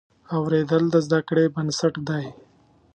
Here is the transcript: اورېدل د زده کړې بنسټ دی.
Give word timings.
اورېدل 0.35 0.83
د 0.93 0.95
زده 1.05 1.19
کړې 1.27 1.45
بنسټ 1.55 1.95
دی. 2.07 2.25